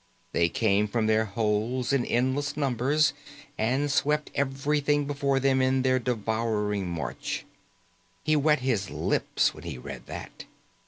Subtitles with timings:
[0.31, 3.13] They came from their holes in endless numbers
[3.55, 7.45] and swept everything before them in their devouring march.
[8.23, 10.45] He wet his lips when he read that.